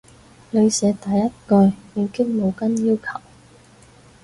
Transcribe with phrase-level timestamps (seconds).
[0.49, 3.21] 你寫第一句已經冇跟要求